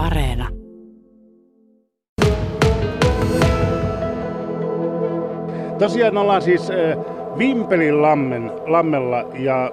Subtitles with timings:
[0.00, 0.48] Areena.
[5.78, 6.68] Tosiaan ollaan siis
[7.38, 9.72] Vimpelin lammen, lammella ja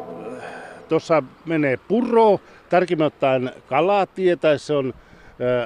[0.90, 4.94] tuossa menee puro, tarkemmin ottaen kalatie, tai se on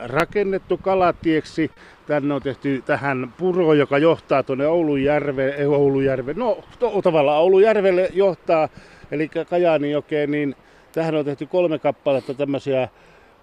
[0.06, 1.72] rakennettu kalatieksi.
[2.08, 8.10] Tänne on tehty tähän puro, joka johtaa tuonne Oulujärve, ei Oulujärve, no to, tavallaan Oulujärvelle
[8.14, 8.70] johtaa,
[9.12, 10.56] eli Kajaanijokeen, niin
[10.92, 12.88] tähän on tehty kolme kappaletta tämmöisiä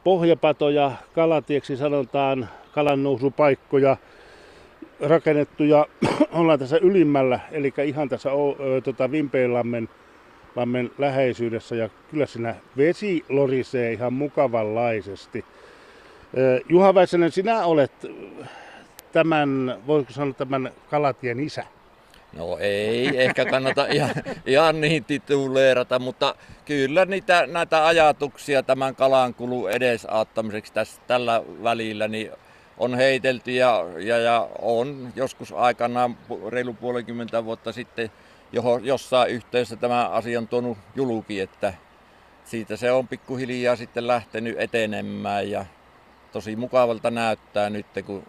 [0.04, 3.96] pohjapatoja, kalatieksi sanotaan, kalannousupaikkoja
[5.00, 5.86] rakennettu ja
[6.32, 8.30] ollaan tässä ylimmällä, eli ihan tässä
[8.84, 9.88] tota, Vimpeenlammen
[10.56, 15.44] lammen läheisyydessä ja kyllä siinä vesi lorisee ihan mukavanlaisesti.
[16.68, 17.92] Juha Väisänen, sinä olet
[19.12, 21.64] tämän, voisiko sanoa tämän kalatien isä?
[22.32, 24.14] No ei, ehkä kannata ihan,
[24.46, 32.30] ihan niin tituleerata, mutta kyllä niitä, näitä ajatuksia tämän kalankulun edesauttamiseksi tässä, tällä välillä niin
[32.78, 36.16] on heitelty ja, ja, ja on joskus aikanaan
[36.48, 38.10] reilu puolenkymmentä vuotta sitten
[38.52, 41.74] johon, jossain yhteydessä tämä asia on tuonut julki, että
[42.44, 45.64] siitä se on pikkuhiljaa sitten lähtenyt etenemään ja
[46.32, 48.24] tosi mukavalta näyttää nyt, kun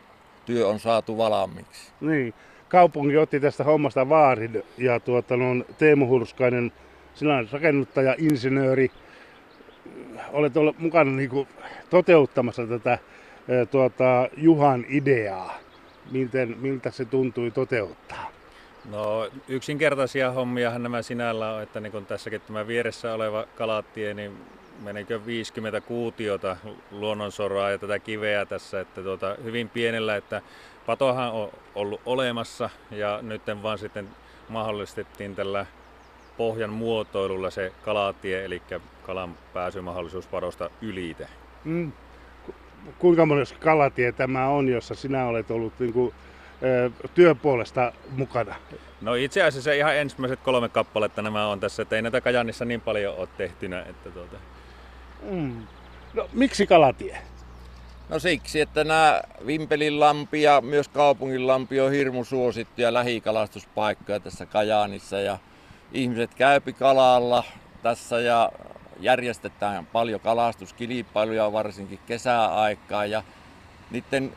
[0.46, 1.92] työ on saatu valmiiksi.
[2.02, 2.34] Niin,
[2.70, 5.46] kaupunki otti tästä hommasta vaarin ja tuota, no,
[5.78, 6.72] Teemu Hurskainen,
[7.14, 8.92] sinä olet rakennuttaja, insinööri,
[10.32, 11.48] olet ollut mukana niin kuin,
[11.90, 12.98] toteuttamassa tätä
[13.72, 15.58] tuota, Juhan ideaa.
[16.12, 18.32] Miten, miltä se tuntui toteuttaa?
[18.90, 24.32] No yksinkertaisia hommia nämä sinällä on, että niin tässäkin tämä vieressä oleva kalatie, niin
[24.84, 26.58] menikö 50 kuutiota
[26.92, 30.42] luonnonsoraa ja tätä kiveä tässä, että tuota, hyvin pienellä, että
[30.90, 34.10] patohan on ollut olemassa ja nyt vaan sitten
[34.50, 35.66] mahdollistettiin tällä
[36.38, 38.62] pohjan muotoilulla se kalatie, eli
[39.06, 41.28] kalan pääsymahdollisuus padosta ylite.
[41.64, 41.92] Mm.
[43.00, 46.14] Kuinka monessa kalatie tämä on, jossa sinä olet ollut niin kuin,
[47.14, 48.56] työpuolesta mukana?
[49.02, 52.82] No itse asiassa ihan ensimmäiset kolme kappaletta nämä on tässä, että ei näitä Kajanissa niin
[52.82, 53.82] paljon ole tehtynä.
[53.82, 54.38] Että tuota...
[55.32, 55.68] mm.
[56.14, 57.18] no, miksi kalatie?
[58.10, 64.46] No siksi, että nämä Vimpelin lampi ja myös kaupungin lampi on hirmu suosittuja lähikalastuspaikkoja tässä
[64.46, 65.38] Kajaanissa ja
[65.92, 67.44] ihmiset käypi kalalla
[67.84, 68.52] tässä ja
[69.00, 73.24] järjestetään paljon kalastuskilpailuja varsinkin kesäaikaa ja
[73.92, 74.34] niiden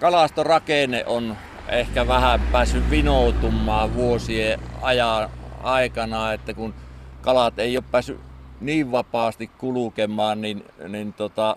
[0.00, 1.36] kalastorakenne on
[1.68, 5.30] ehkä vähän päässyt vinoutumaan vuosien ajan
[5.62, 6.74] aikana, että kun
[7.22, 8.20] kalat ei ole päässyt
[8.60, 11.56] niin vapaasti kulkemaan, niin, niin tota,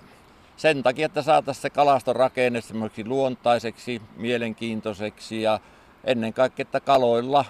[0.62, 2.60] sen takia, että saataisiin se kalastorakenne
[3.06, 5.60] luontaiseksi, mielenkiintoiseksi ja
[6.04, 7.46] ennen kaikkea, että kaloilla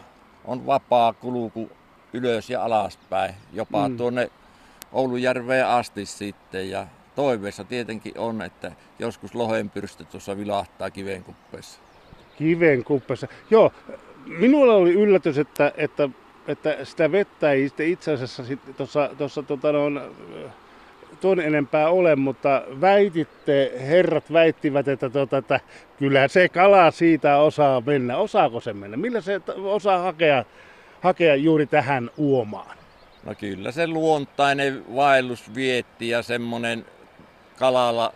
[0.45, 1.69] on vapaa kulku
[2.13, 3.97] ylös ja alaspäin, jopa mm.
[3.97, 4.31] tuonne
[4.91, 6.69] Oulujärveen asti sitten.
[6.69, 11.79] Ja toiveessa tietenkin on, että joskus lohenpyrstö tuossa vilahtaa kiven kuppeessa.
[12.38, 13.28] Kiven kuppeessa.
[13.49, 13.72] Joo,
[14.25, 16.09] minulla oli yllätys, että, että,
[16.47, 18.43] että sitä vettä ei itse asiassa
[18.78, 19.89] tuossa, tuossa tota no,
[21.22, 25.59] tuon enempää ole, mutta väititte, herrat väittivät, että, tuota, että
[25.97, 28.17] kyllä se kala siitä osaa mennä.
[28.17, 28.97] Osaako se mennä?
[28.97, 30.45] Millä se osaa hakea,
[31.01, 32.77] hakea juuri tähän uomaan?
[33.23, 36.85] No kyllä se luontainen vaellus vietti ja semmoinen
[37.59, 38.13] kalalla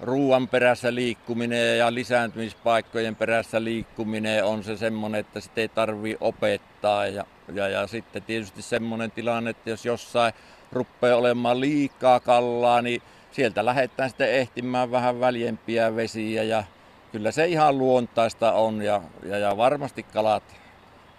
[0.00, 7.06] ruoan perässä liikkuminen ja lisääntymispaikkojen perässä liikkuminen on se semmoinen, että sitä ei tarvi opettaa.
[7.06, 10.32] Ja, ja, ja sitten tietysti semmoinen tilanne, että jos jossain
[10.72, 16.64] rupeaa olemaan liikaa kallaa, niin sieltä lähdetään sitten ehtimään vähän väljempiä vesiä ja
[17.12, 20.42] kyllä se ihan luontaista on ja, ja, ja varmasti kalat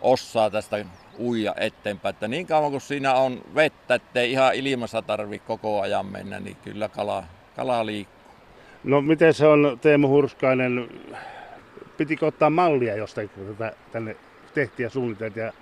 [0.01, 0.85] osaa tästä
[1.19, 2.13] uija eteenpäin.
[2.13, 6.57] Että niin kauan kuin siinä on vettä, ettei ihan ilmassa tarvi koko ajan mennä, niin
[6.63, 7.23] kyllä kala,
[7.55, 8.21] kala liikkuu.
[8.83, 10.89] No miten se on Teemu Hurskainen,
[11.97, 14.15] pitikö ottaa mallia jostain, kun tätä tänne
[14.53, 15.53] tehtiin ja suunniteltiin ja,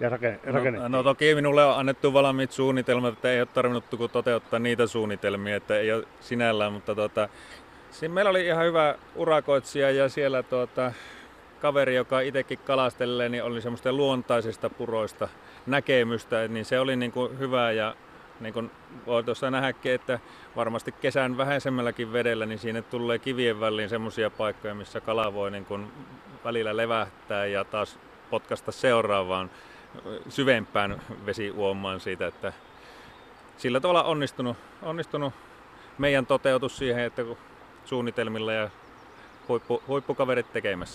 [0.00, 0.74] ja rakennettiin?
[0.82, 5.56] No, no toki minulle on annettu valmiit suunnitelmat, että ei ole tarvinnut toteuttaa niitä suunnitelmia,
[5.56, 7.28] että ei ole sinällään, mutta tota,
[7.90, 10.92] siinä meillä oli ihan hyvä urakoitsija ja siellä tuota,
[11.60, 15.28] kaveri, joka itsekin kalastelee, niin oli semmoista luontaisista puroista
[15.66, 17.94] näkemystä, niin se oli niin kuin hyvä ja
[18.40, 18.70] niin kuin
[19.06, 20.18] voi tuossa nähdäkin, että
[20.56, 25.64] varmasti kesän vähäisemmälläkin vedellä, niin siinä tulee kivien väliin semmoisia paikkoja, missä kala voi niin
[25.64, 25.86] kuin
[26.44, 27.98] välillä levähtää ja taas
[28.30, 29.50] potkasta seuraavaan
[30.28, 32.52] syvempään vesiuomaan siitä, että
[33.56, 35.34] sillä tavalla onnistunut, onnistunut
[35.98, 37.22] meidän toteutus siihen, että
[37.84, 38.70] suunnitelmilla ja
[39.48, 40.94] huippu, huippukaverit tekemässä.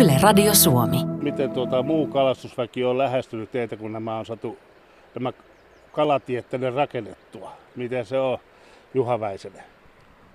[0.00, 1.04] Yle Radio Suomi.
[1.22, 4.58] Miten tuota, muu kalastusväki on lähestynyt teitä, kun nämä on saatu
[5.14, 5.32] tämä
[5.92, 7.52] kalatie tänne rakennettua?
[7.76, 8.38] Miten se on,
[8.94, 9.64] Juha Väisänen?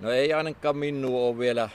[0.00, 1.68] No ei ainakaan minun ole vielä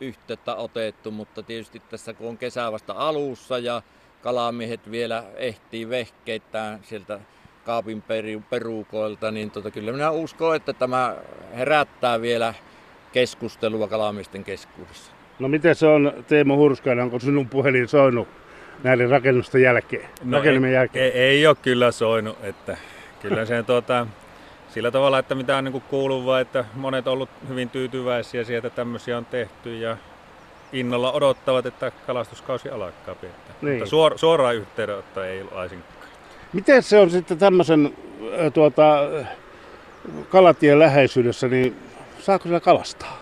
[0.00, 3.82] yhteyttä otettu, mutta tietysti tässä kun on kesä vasta alussa ja
[4.22, 7.20] kalamiehet vielä ehtii vehkeittään sieltä
[7.64, 8.02] kaapin
[8.50, 11.16] perukoilta, niin tota, kyllä minä uskon, että tämä
[11.54, 12.54] herättää vielä
[13.12, 15.12] keskustelua kalamiesten keskuudessa.
[15.38, 18.28] No miten se on, Teemu Hurskainen, onko sinun puhelin soinut
[18.84, 20.08] näiden rakennusten jälkeen?
[20.24, 21.04] No ei, jälkeen?
[21.04, 22.76] Ei, ei, ole kyllä soinut, että
[23.22, 24.06] kyllä se tuota,
[24.76, 28.66] sillä tavalla, että mitä on niin kuullut, vaan että monet on ollut hyvin tyytyväisiä siitä,
[28.66, 29.96] että tämmöisiä on tehty ja
[30.72, 33.14] innolla odottavat, että kalastuskausi alkaa.
[33.62, 33.72] Niin.
[33.72, 36.08] Mutta suor, suoraan yhteydenottoa ei ollut laisinkaan.
[36.52, 37.96] Miten se on sitten tämmöisen
[38.54, 38.98] tuota,
[40.28, 41.76] kalatien läheisyydessä, niin
[42.18, 43.18] saako siellä kalastaa?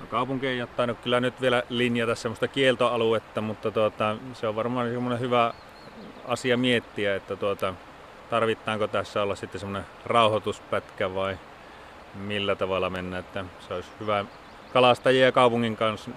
[0.00, 4.56] No, kaupunki ei ole tainnut kyllä nyt vielä linjata semmoista kieltoaluetta, mutta tuota, se on
[4.56, 5.54] varmaan semmoinen hyvä
[6.24, 7.74] asia miettiä, että tuota,
[8.30, 11.38] tarvitaanko tässä olla sitten semmoinen rauhoituspätkä vai
[12.14, 14.24] millä tavalla mennä, että se olisi hyvä
[14.72, 16.10] kalastajien ja kaupungin kanssa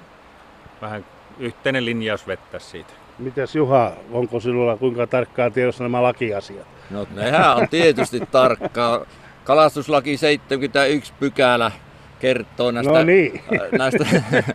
[0.81, 1.05] vähän
[1.39, 2.93] yhteinen linjaus vettää siitä.
[3.19, 6.67] Mitäs Juha, onko sinulla kuinka tarkkaa tiedossa nämä lakiasiat?
[6.89, 9.05] No nehän on tietysti tarkkaa.
[9.43, 11.71] Kalastuslaki 71 pykälä
[12.21, 13.41] kertoo näistä, no niin.
[13.77, 14.05] näistä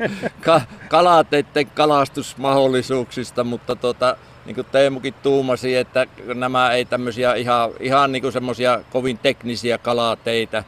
[0.47, 4.17] ka- kalateiden kalastusmahdollisuuksista, mutta tota,
[4.47, 10.65] niin kuin Teemukin tuumasi, että nämä ei tämmöisiä ihan, ihan niin semmoisia kovin teknisiä kalateitä,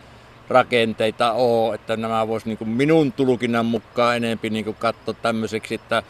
[0.48, 6.02] rakenteita ole, että nämä vois niin kuin minun tulkinnan mukaan enempi niin katsoa tämmöiseksi, että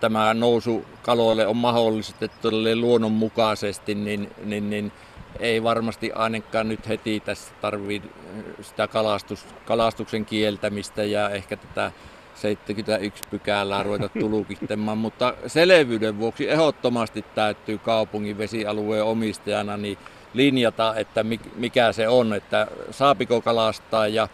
[0.00, 4.92] tämä nousu kaloille on mahdollistettu luonnonmukaisesti, niin, niin, niin
[5.40, 8.08] ei varmasti ainakaan nyt heti tässä tarvitse
[8.64, 11.92] sitä kalastus, kalastuksen kieltämistä ja ehkä tätä
[12.34, 19.98] 71 pykälää ruveta tulukittamaan, mutta selvyyden vuoksi ehdottomasti täytyy kaupungin vesialueen omistajana niin
[20.34, 21.24] linjata, että
[21.56, 24.28] mikä se on, että saapiko kalastaa ja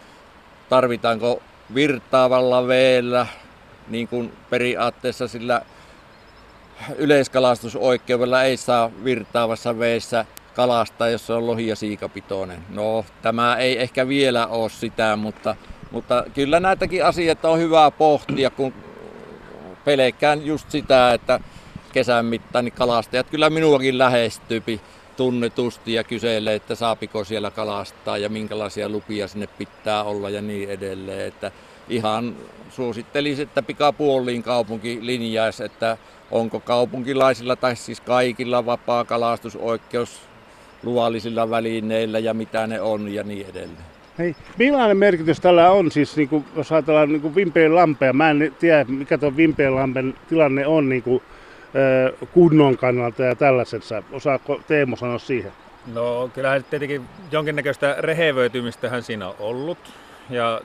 [0.69, 1.41] tarvitaanko
[1.75, 3.27] virtaavalla veellä,
[3.87, 5.61] niin kuin periaatteessa sillä
[6.97, 10.25] yleiskalastusoikeudella ei saa virtaavassa veessä
[10.55, 12.63] kalastaa, jos se on lohi- ja siikapitoinen.
[12.69, 15.55] No, tämä ei ehkä vielä ole sitä, mutta,
[15.91, 18.73] mutta kyllä näitäkin asioita on hyvä pohtia, kun
[19.85, 21.39] pelkään just sitä, että
[21.93, 24.81] kesän mittaan niin kalastajat kyllä minuakin lähestyypi
[25.17, 30.69] tunnetusti ja kyselee, että saapiko siellä kalastaa ja minkälaisia lupia sinne pitää olla ja niin
[30.69, 31.27] edelleen.
[31.27, 31.51] Että
[31.89, 32.35] ihan
[32.69, 35.97] suosittelisin, että pikapuoliin kaupunki linjaisi, että
[36.31, 40.30] onko kaupunkilaisilla tai siis kaikilla vapaa kalastusoikeus
[40.83, 43.85] luvallisilla välineillä ja mitä ne on ja niin edelleen.
[44.17, 48.29] Hei, millainen merkitys tällä on, siis niin kuin, jos ajatellaan niin kuin Vimpeen lampea, mä
[48.29, 51.23] en tiedä mikä tuo Vimpeen lampen tilanne on niin kuin,
[52.21, 54.03] äh, kunnon kannalta ja tällaisessa.
[54.11, 55.51] Osaako Teemo sanoa siihen?
[55.93, 57.01] No kyllähän tietenkin
[57.31, 59.77] jonkinnäköistä rehevöitymistähän siinä on ollut.
[60.29, 60.61] Ja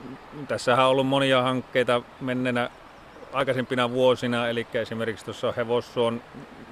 [0.47, 2.69] tässähän on ollut monia hankkeita menneenä
[3.33, 6.21] aikaisempina vuosina, eli esimerkiksi tuossa Hevossuon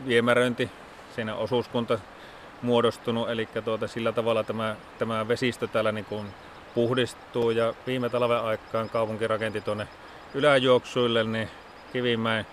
[0.07, 0.69] viemäröinti,
[1.15, 2.00] siinä osuuskunta
[2.65, 6.27] muodostunut, eli tuota, sillä tavalla tämä, tämä vesistö täällä niin kuin
[6.75, 9.88] puhdistuu ja viime talven aikaan kaupunki rakenti tuonne
[10.33, 11.50] yläjuoksuille, niin
[11.94, 12.45] Kivimäen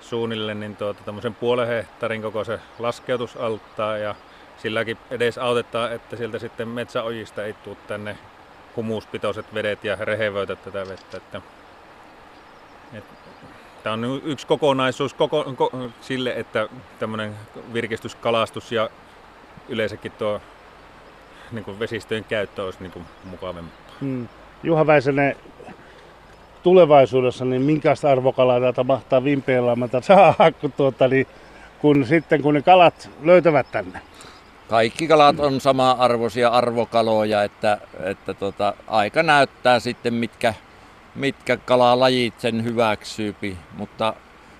[0.00, 4.14] suunnille niin tuota, tämmöisen puolen hehtaarin se laskeutusalttaa ja
[4.58, 8.18] silläkin edes autetaan, että sieltä sitten metsäojista ei tule tänne
[8.76, 11.16] humuspitoiset vedet ja rehevöitä tätä vettä.
[11.16, 11.40] Että,
[12.92, 13.14] että
[13.82, 15.70] Tämä on yksi kokonaisuus koko, ko,
[16.00, 16.68] sille, että
[16.98, 17.36] tämmöinen
[17.72, 18.90] virkistyskalastus ja
[19.70, 20.40] yleensäkin tuo
[21.52, 23.94] niin kuin vesistöjen käyttö olisi niin kuin mukavampaa.
[24.00, 24.28] Hmm.
[24.62, 25.36] Juha Väisänen,
[26.62, 31.26] tulevaisuudessa, niin minkälaista arvokalaa täältä mahtaa Vimpeelaamalta saada, kun, tuota, niin,
[31.80, 34.00] kun sitten kun ne kalat löytävät tänne?
[34.68, 40.54] Kaikki kalat on sama arvoisia arvokaloja, että, että tota, aika näyttää sitten mitkä,
[41.14, 44.14] mitkä kalalajit sen hyväksyypi, mutta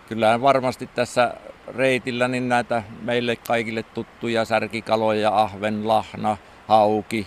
[0.09, 1.35] kyllähän varmasti tässä
[1.77, 6.37] reitillä niin näitä meille kaikille tuttuja särkikaloja, ahven, lahna,
[6.69, 7.27] hauki,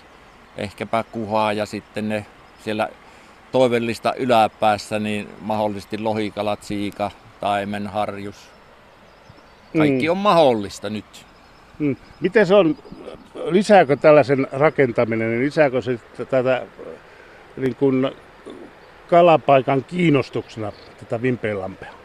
[0.58, 2.26] ehkäpä kuhaa ja sitten ne
[2.64, 2.90] siellä
[3.52, 8.50] toivellista yläpäässä niin mahdollisesti lohikalat, siika, taimen, harjus.
[9.78, 10.12] Kaikki mm.
[10.12, 11.26] on mahdollista nyt.
[11.80, 11.96] Mm.
[12.22, 12.78] Miten se on,
[13.50, 16.66] lisääkö tällaisen rakentaminen, niin lisääkö se tätä
[17.58, 18.12] niin kuin
[19.10, 22.03] kalapaikan kiinnostuksena tätä Vimpeenlampea?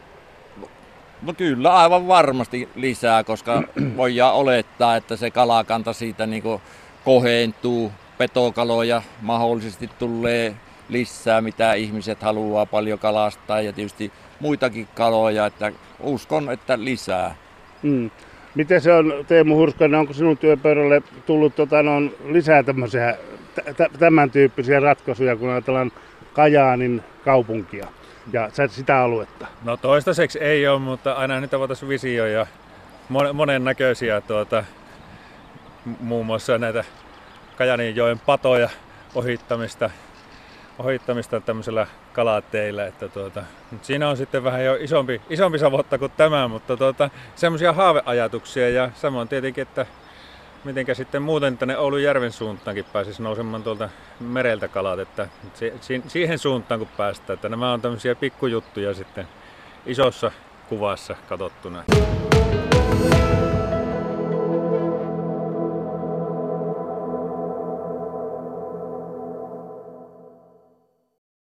[1.21, 3.63] No kyllä, aivan varmasti lisää, koska
[3.97, 6.43] voidaan olettaa, että se kalakanta siitä niin
[7.05, 7.91] kohentuu.
[8.17, 10.55] Petokaloja mahdollisesti tulee
[10.89, 17.35] lisää, mitä ihmiset haluaa paljon kalastaa ja tietysti muitakin kaloja, että uskon, että lisää.
[17.83, 18.11] Mm.
[18.55, 21.91] Miten se on, Teemu Hurskanen, onko sinun työpöydälle tullut tota, no,
[22.25, 23.17] lisää tämmöisiä,
[23.55, 25.91] t- tämän tyyppisiä ratkaisuja, kun ajatellaan
[26.33, 27.87] Kajaanin kaupunkia
[28.33, 29.47] ja sitä aluetta?
[29.63, 32.47] No toistaiseksi ei ole, mutta aina niitä voitaisiin visioja
[33.33, 34.63] monennäköisiä tuota,
[35.99, 36.83] muun muassa näitä
[37.57, 38.69] Kajanin joen patoja
[39.15, 39.89] ohittamista,
[40.79, 42.87] ohittamista tämmöisellä kalateillä.
[42.87, 47.09] Että tuota, mutta siinä on sitten vähän jo isompi, isompi savotta kuin tämä, mutta tuota,
[47.35, 49.85] semmoisia haaveajatuksia ja samoin tietenkin, että
[50.63, 53.89] miten sitten muuten tänne Oulun järven suuntaankin pääsisi nousemaan tuolta
[54.19, 55.27] mereltä kalat, että
[56.07, 59.27] siihen suuntaan kun päästään, että nämä on tämmöisiä pikkujuttuja sitten
[59.85, 60.31] isossa
[60.69, 61.83] kuvassa katsottuna.